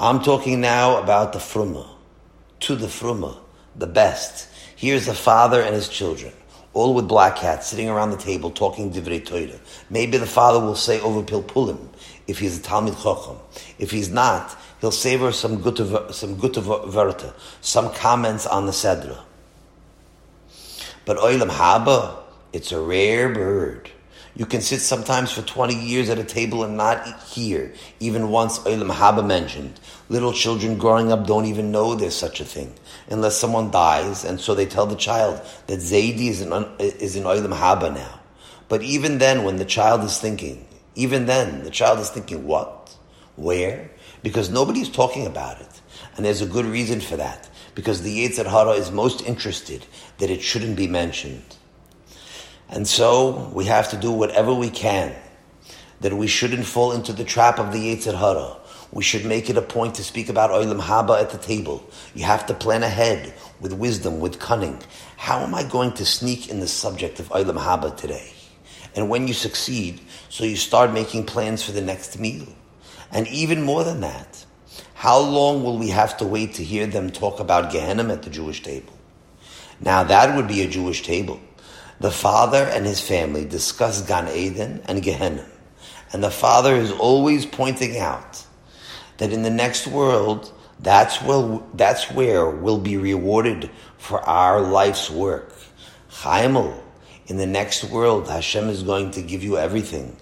[0.00, 1.86] I'm talking now about the fruma,
[2.60, 3.36] to the fruma,
[3.76, 4.48] the best.
[4.74, 6.32] Here's the father and his children,
[6.74, 9.58] all with black hats, sitting around the table talking divrei Torah.
[9.88, 11.88] Maybe the father will say over pilpulim
[12.26, 13.36] if he's a Talmid Chacham.
[13.78, 15.78] If he's not, he'll savor some good
[16.12, 19.20] some good verta, some comments on the Sedra.
[21.04, 22.16] But Oilam Haba,
[22.52, 23.90] it's a rare bird.
[24.36, 28.58] You can sit sometimes for 20 years at a table and not hear even once
[28.60, 29.78] Oilam Haba mentioned.
[30.08, 32.74] Little children growing up don't even know there's such a thing
[33.08, 37.24] unless someone dies, and so they tell the child that Zaidi is in, is in
[37.24, 38.20] Oilam Haba now.
[38.68, 42.96] But even then, when the child is thinking, even then, the child is thinking, what?
[43.36, 43.90] Where?
[44.24, 45.80] because nobody's talking about it.
[46.16, 49.86] And there's a good reason for that, because the Yetzer Hara is most interested
[50.18, 51.56] that it shouldn't be mentioned.
[52.68, 55.14] And so we have to do whatever we can
[56.00, 58.56] that we shouldn't fall into the trap of the Yetzer Hara.
[58.94, 61.84] We should make it a point to speak about Olam Haba at the table.
[62.14, 64.80] You have to plan ahead with wisdom, with cunning.
[65.16, 68.32] How am I going to sneak in the subject of Olam Haba today?
[68.94, 72.46] And when you succeed, so you start making plans for the next meal.
[73.10, 74.46] And even more than that,
[74.94, 78.30] how long will we have to wait to hear them talk about Gehenna at the
[78.30, 78.92] Jewish table?
[79.80, 81.40] Now that would be a Jewish table.
[81.98, 85.46] The father and his family discuss Gan Eden and Gehenna.
[86.12, 88.43] And the father is always pointing out
[89.18, 95.10] that in the next world, that's where, that's where we'll be rewarded for our life's
[95.10, 95.52] work.
[96.10, 96.80] Chaimel,
[97.26, 100.16] in the next world, Hashem is going to give you everything.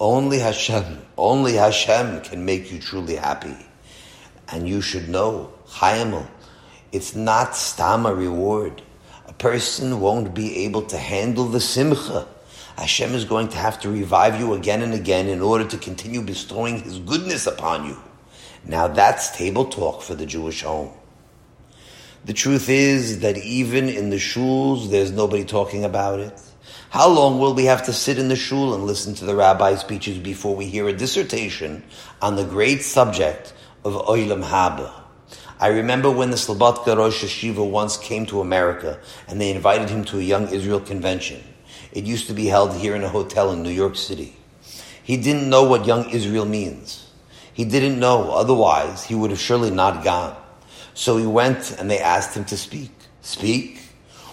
[0.00, 3.56] Only Hashem, only Hashem can make you truly happy.
[4.48, 6.26] And you should know, Chaimel,
[6.90, 8.82] it's not stama reward.
[9.26, 12.26] A person won't be able to handle the simcha.
[12.76, 16.20] Hashem is going to have to revive you again and again in order to continue
[16.20, 17.96] bestowing His goodness upon you.
[18.64, 20.92] Now that's table talk for the Jewish home.
[22.24, 26.40] The truth is that even in the shuls, there's nobody talking about it.
[26.90, 29.80] How long will we have to sit in the shul and listen to the rabbi's
[29.80, 31.82] speeches before we hear a dissertation
[32.20, 33.52] on the great subject
[33.84, 34.92] of Oilam Haba?
[35.58, 40.04] I remember when the Slobodka Rosh Yeshiva once came to America and they invited him
[40.04, 41.42] to a Young Israel convention.
[41.92, 44.36] It used to be held here in a hotel in New York City.
[45.02, 47.01] He didn't know what Young Israel means.
[47.52, 50.36] He didn't know, otherwise he would have surely not gone.
[50.94, 52.90] So he went and they asked him to speak.
[53.20, 53.80] Speak?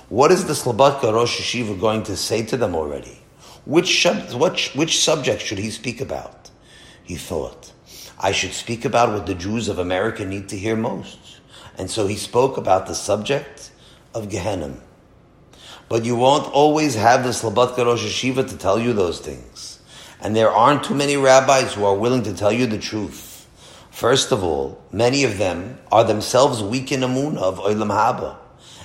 [0.10, 3.20] What is the Slobodka Rosh Yeshiva going to say to them already?
[3.66, 6.50] Which, which, which subject should he speak about?
[7.04, 7.72] He thought,
[8.20, 11.20] I should speak about what the Jews of America need to hear most.
[11.78, 13.72] And so he spoke about the subject
[14.14, 14.78] of Gehenna.
[15.88, 19.59] But you won't always have the Slobodka Rosh Yeshiva to tell you those things.
[20.22, 23.48] And there aren't too many rabbis who are willing to tell you the truth.
[23.90, 28.38] First of all, many of them are themselves weak in Amunah of Olam Haba.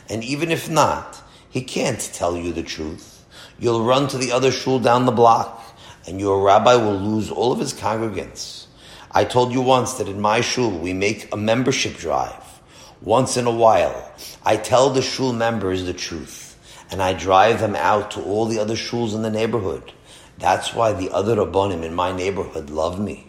[0.08, 1.20] And even if not,
[1.50, 3.24] he can't tell you the truth.
[3.58, 5.62] You'll run to the other shul down the block,
[6.06, 8.66] and your rabbi will lose all of his congregants.
[9.10, 12.60] I told you once that in my shul we make a membership drive.
[13.00, 14.12] Once in a while,
[14.44, 16.44] I tell the shul members the truth
[16.90, 19.92] and I drive them out to all the other shuls in the neighborhood.
[20.38, 23.26] That's why the other rabbonim in my neighborhood love me.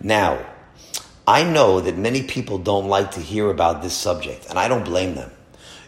[0.00, 0.44] Now,
[1.26, 4.84] I know that many people don't like to hear about this subject, and I don't
[4.84, 5.30] blame them.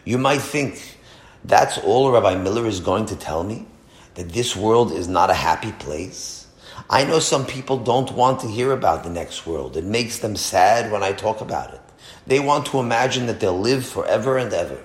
[0.05, 0.97] You might think
[1.43, 3.67] that's all Rabbi Miller is going to tell me?
[4.13, 6.47] That this world is not a happy place?
[6.89, 9.75] I know some people don't want to hear about the next world.
[9.75, 11.81] It makes them sad when I talk about it.
[12.27, 14.81] They want to imagine that they'll live forever and ever.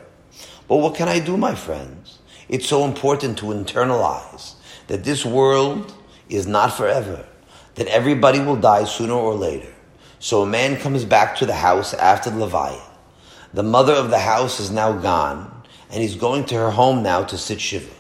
[0.66, 2.18] But what can I do, my friends?
[2.48, 4.54] It's so important to internalize
[4.90, 5.94] that this world
[6.28, 7.24] is not forever,
[7.76, 9.72] that everybody will die sooner or later.
[10.18, 12.82] So a man comes back to the house after the Levaya.
[13.54, 15.62] The mother of the house is now gone,
[15.92, 17.94] and he's going to her home now to sit Shiva.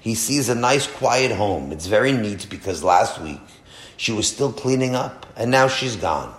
[0.00, 1.70] He sees a nice quiet home.
[1.70, 3.40] It's very neat because last week
[3.96, 6.34] she was still cleaning up, and now she's gone.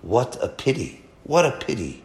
[0.00, 1.04] What a pity.
[1.24, 2.02] What a pity.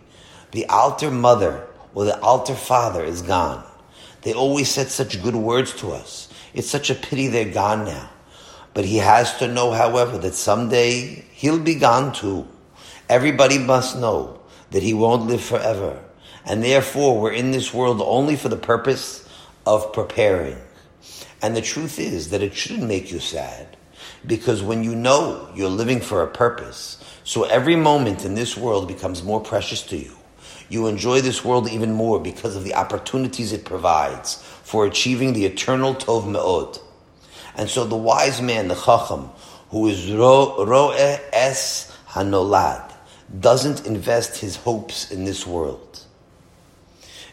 [0.52, 1.66] The altar mother
[1.96, 3.64] or the altar father is gone.
[4.24, 6.28] They always said such good words to us.
[6.54, 8.10] It's such a pity they're gone now.
[8.74, 12.48] But he has to know, however, that someday he'll be gone too.
[13.10, 14.40] Everybody must know
[14.72, 16.04] that he won't live forever.
[16.46, 19.28] And therefore, we're in this world only for the purpose
[19.66, 20.58] of preparing.
[21.42, 23.78] And the truth is that it shouldn't make you sad.
[24.26, 28.88] Because when you know you're living for a purpose, so every moment in this world
[28.88, 30.16] becomes more precious to you
[30.74, 35.46] you enjoy this world even more because of the opportunities it provides for achieving the
[35.46, 36.80] eternal Tov Me'od.
[37.56, 39.30] And so the wise man, the Chacham,
[39.70, 42.92] who is Ro'eh Es Hanolad,
[43.40, 46.04] doesn't invest his hopes in this world.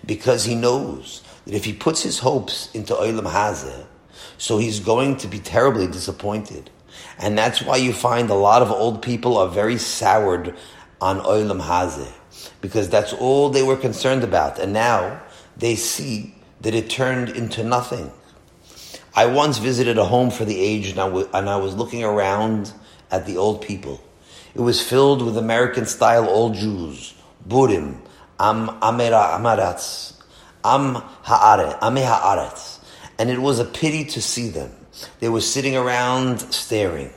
[0.05, 3.86] Because he knows that if he puts his hopes into Olam Hazeh,
[4.36, 6.68] so he's going to be terribly disappointed.
[7.18, 10.55] And that's why you find a lot of old people are very soured
[11.01, 12.12] on Olam Hazeh
[12.61, 14.59] because that's all they were concerned about.
[14.59, 15.22] And now
[15.57, 18.11] they see that it turned into nothing.
[19.14, 22.72] I once visited a home for the aged and I was looking around
[23.11, 24.01] at the old people.
[24.55, 27.14] It was filled with American style old Jews,
[27.47, 28.01] Burim,
[28.38, 30.20] Am Amera Amaratz,
[30.64, 32.78] Am Haaret, Ame Haaretz.
[33.18, 34.70] And it was a pity to see them.
[35.18, 37.11] They were sitting around staring.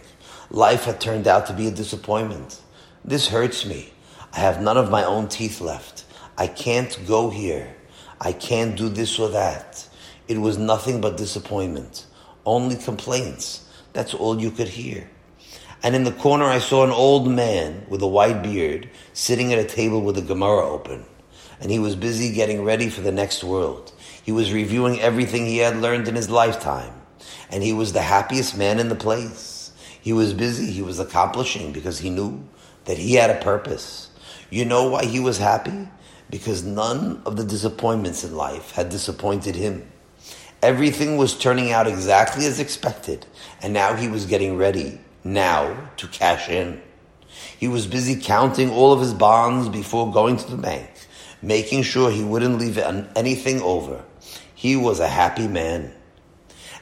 [0.50, 2.60] Life had turned out to be a disappointment.
[3.06, 3.93] This hurts me.
[4.36, 6.06] I have none of my own teeth left.
[6.38, 7.76] I can't go here.
[8.20, 9.88] I can't do this or that.
[10.28, 12.08] It was nothing but disappointment.
[12.46, 13.70] Only complaints.
[13.94, 15.08] That's all you could hear.
[15.84, 19.60] And in the corner, I saw an old man with a white beard sitting at
[19.60, 21.06] a table with a Gemara open.
[21.62, 23.92] And he was busy getting ready for the next world.
[24.24, 26.94] He was reviewing everything he had learned in his lifetime.
[27.52, 29.74] And he was the happiest man in the place.
[30.02, 32.44] He was busy, he was accomplishing because he knew
[32.86, 34.10] that he had a purpose.
[34.54, 35.88] You know why he was happy?
[36.30, 39.92] Because none of the disappointments in life had disappointed him.
[40.62, 43.26] Everything was turning out exactly as expected,
[43.64, 46.80] and now he was getting ready, now, to cash in.
[47.58, 50.88] He was busy counting all of his bonds before going to the bank,
[51.42, 54.04] making sure he wouldn't leave anything over.
[54.54, 55.92] He was a happy man.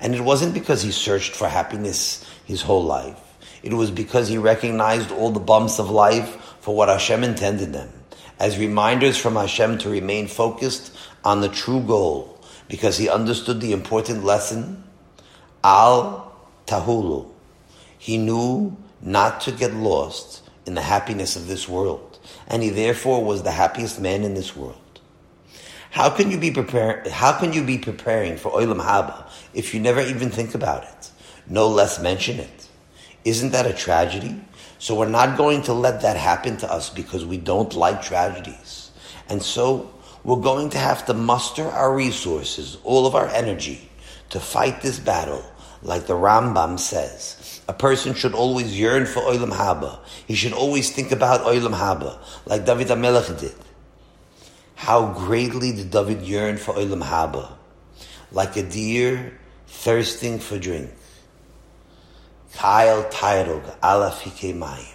[0.02, 3.18] And it wasn't because he searched for happiness his whole life.
[3.64, 7.89] It was because he recognized all the bumps of life for what Hashem intended them,
[8.39, 10.95] as reminders from Hashem to remain focused
[11.26, 12.39] on the true goal,
[12.70, 14.84] because he understood the important lesson,
[15.64, 16.34] Al
[16.66, 17.28] Tahulu.
[17.97, 23.24] He knew not to get lost in the happiness of this world, and he therefore
[23.24, 24.78] was the happiest man in this world.
[25.89, 27.09] How can you be preparing?
[27.12, 31.12] How can you be preparing for Olam Haba if you never even think about it,
[31.47, 32.68] no less mention it?
[33.26, 34.39] Isn't that a tragedy?
[34.82, 38.90] So we're not going to let that happen to us because we don't like tragedies.
[39.30, 43.92] And so we're going to have to muster our resources, all of our energy,
[44.32, 45.46] to fight this battle
[45.84, 50.00] like the Rambam says, a person should always yearn for Olam Haba.
[50.26, 52.18] He should always think about Olam Haba,
[52.48, 53.54] like David HaMelech did.
[54.74, 57.52] How greatly did David yearn for Olam Haba,
[58.32, 60.90] like a deer thirsting for drink.
[62.54, 64.22] K'ayal Ta'arog, Alaf
[64.54, 64.93] Mayim.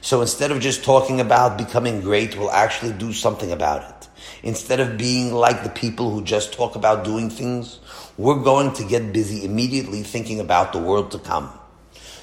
[0.00, 4.08] So instead of just talking about becoming great, we'll actually do something about it.
[4.42, 7.78] Instead of being like the people who just talk about doing things,
[8.18, 11.50] we're going to get busy immediately thinking about the world to come.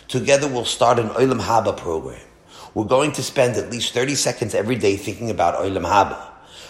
[0.08, 2.22] Together we'll start an Olam Haba program.
[2.74, 6.22] We're going to spend at least 30 seconds every day thinking about Olam Haba,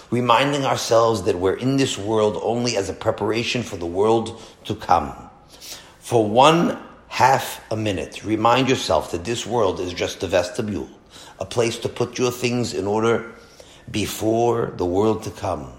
[0.09, 4.75] reminding ourselves that we're in this world only as a preparation for the world to
[4.75, 5.13] come.
[5.99, 6.77] For one
[7.11, 10.89] half a minute, remind yourself that this world is just a vestibule,
[11.41, 13.29] a place to put your things in order
[13.91, 15.69] before the world to come.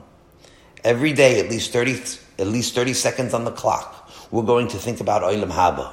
[0.85, 2.03] Every day, at least 30,
[2.39, 5.93] at least 30 seconds on the clock, we're going to think about Olam Haba.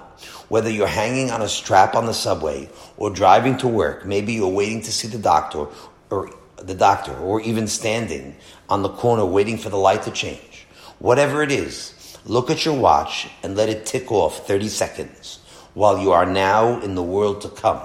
[0.50, 4.50] Whether you're hanging on a strap on the subway or driving to work, maybe you're
[4.50, 5.68] waiting to see the doctor
[6.10, 8.36] or the doctor or even standing
[8.68, 10.68] on the corner waiting for the light to change.
[11.00, 11.94] Whatever it is,
[12.26, 15.40] look at your watch and let it tick off 30 seconds
[15.74, 17.82] while you are now in the world to come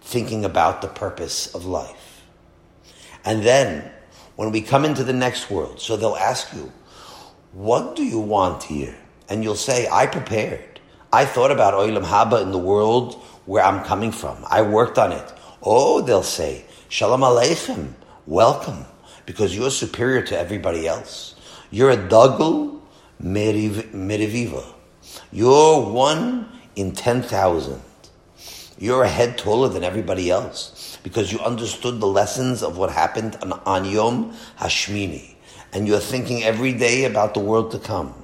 [0.00, 2.24] thinking about the purpose of life.
[3.24, 3.90] And then
[4.36, 6.72] when we come into the next world, so they'll ask you,
[7.52, 8.96] what do you want here?
[9.28, 10.80] And you'll say, I prepared.
[11.12, 13.14] I thought about Olam Haba in the world
[13.46, 14.44] where I'm coming from.
[14.48, 15.32] I worked on it.
[15.62, 17.92] Oh, they'll say, Shalom Aleichem,
[18.26, 18.84] welcome,
[19.26, 21.34] because you're superior to everybody else.
[21.70, 22.77] You're a Dagul
[23.22, 24.74] Mervavah.
[25.32, 27.82] You're one in 10,000.
[28.78, 33.36] You're a head taller than everybody else because you understood the lessons of what happened
[33.42, 35.34] on, on Hashmini
[35.72, 38.14] and you're thinking every day about the world to come.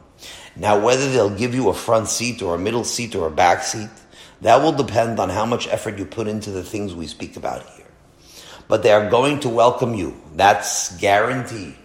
[0.57, 3.62] Now, whether they'll give you a front seat or a middle seat or a back
[3.62, 3.90] seat,
[4.40, 7.66] that will depend on how much effort you put into the things we speak about
[7.70, 7.86] here.
[8.68, 10.20] But they are going to welcome you.
[10.34, 11.84] That's guaranteed.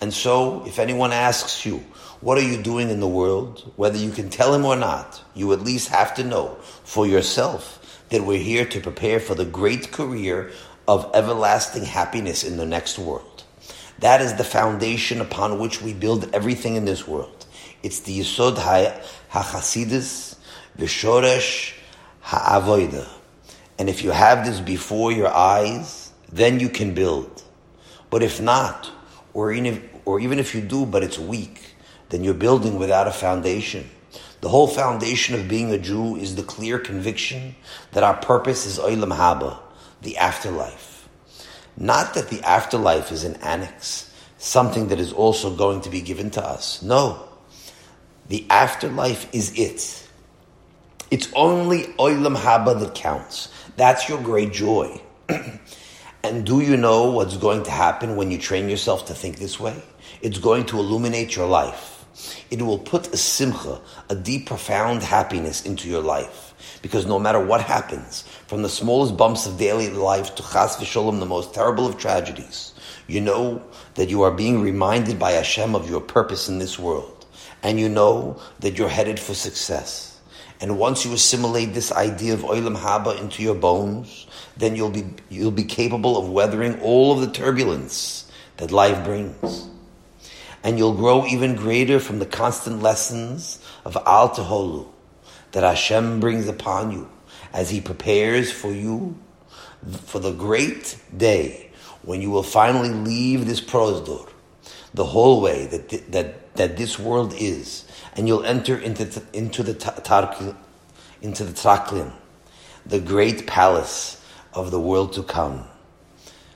[0.00, 1.78] And so, if anyone asks you,
[2.20, 3.72] what are you doing in the world?
[3.76, 8.04] Whether you can tell him or not, you at least have to know for yourself
[8.10, 10.50] that we're here to prepare for the great career
[10.88, 13.44] of everlasting happiness in the next world.
[13.98, 17.46] That is the foundation upon which we build everything in this world.
[17.82, 18.56] It's the Yisod
[19.30, 20.36] HaChasidis,
[20.78, 21.74] Vishoresh
[22.24, 23.08] HaAvoida.
[23.78, 27.42] And if you have this before your eyes, then you can build.
[28.10, 28.90] But if not,
[29.36, 31.74] or even if, or even if you do, but it's weak,
[32.08, 33.86] then you're building without a foundation.
[34.40, 37.54] The whole foundation of being a Jew is the clear conviction
[37.92, 39.58] that our purpose is Olam Haba,
[40.00, 41.06] the afterlife.
[41.76, 46.30] Not that the afterlife is an annex, something that is also going to be given
[46.30, 46.80] to us.
[46.80, 47.28] No.
[48.28, 50.08] The afterlife is it.
[51.10, 53.52] It's only Olam Haba that counts.
[53.76, 54.98] That's your great joy.
[56.26, 59.60] and do you know what's going to happen when you train yourself to think this
[59.60, 59.82] way?
[60.20, 62.04] It's going to illuminate your life.
[62.50, 66.78] It will put a simcha, a deep, profound happiness into your life.
[66.82, 71.20] Because no matter what happens, from the smallest bumps of daily life to chas v'sholom,
[71.20, 72.74] the most terrible of tragedies,
[73.06, 73.62] you know
[73.94, 77.26] that you are being reminded by Hashem of your purpose in this world.
[77.62, 80.20] And you know that you're headed for success.
[80.60, 84.25] And once you assimilate this idea of Olam Haba into your bones,
[84.56, 89.68] then you'll be, you'll be capable of weathering all of the turbulence that life brings.
[90.64, 94.88] And you'll grow even greater from the constant lessons of Al Teholu
[95.52, 97.08] that Hashem brings upon you
[97.52, 99.16] as He prepares for you
[100.04, 101.70] for the great day
[102.02, 104.28] when you will finally leave this prosdor,
[104.94, 107.84] the hallway that, that, that this world is,
[108.16, 110.36] and you'll enter into, into the tark,
[111.20, 112.12] into the Traklin,
[112.84, 114.15] the great palace
[114.56, 115.64] of the world to come.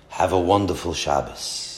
[0.09, 1.70] Have a wonderful Shabbos.